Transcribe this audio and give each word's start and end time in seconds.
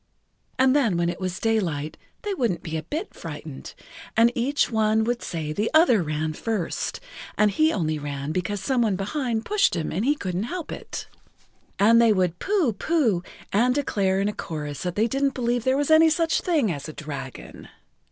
And 0.57 0.75
then 0.75 0.97
when 0.97 1.09
it 1.09 1.19
was 1.19 1.39
daylight 1.39 1.95
they 2.23 2.33
wouldn't 2.33 2.63
be 2.63 2.75
a 2.75 2.81
bit 2.81 3.13
frightened, 3.13 3.75
and 4.17 4.31
each 4.33 4.71
one 4.71 5.03
would 5.03 5.21
say 5.21 5.53
the 5.53 5.69
other 5.75 6.01
ran 6.01 6.33
first, 6.33 6.99
and 7.37 7.51
he 7.51 7.71
only 7.71 7.99
ran 7.99 8.31
because 8.31 8.59
some 8.61 8.81
one 8.81 8.95
behind 8.95 9.45
pushed 9.45 9.75
him 9.75 9.91
and 9.91 10.03
he 10.03 10.15
couldn't 10.15 10.45
help 10.49 10.71
it. 10.71 11.05
And 11.77 12.01
they 12.01 12.13
would 12.13 12.39
pooh! 12.39 12.73
pooh! 12.73 13.21
and 13.53 13.75
declare 13.75 14.19
in 14.19 14.27
a 14.27 14.33
chorus 14.33 14.81
they 14.81 15.05
didn't 15.05 15.35
believe 15.35 15.65
there 15.65 15.77
was 15.77 15.91
any 15.91 16.09
such 16.09 16.41
thing 16.41 16.71
as 16.71 16.89
a 16.89 16.93
dragon. 16.93 17.69